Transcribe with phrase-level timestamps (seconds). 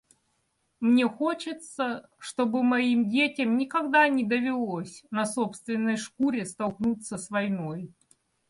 [0.79, 7.93] Мне хочется, чтобы моим детям никогда не довелось на собственной шкуре столкнуться с войной.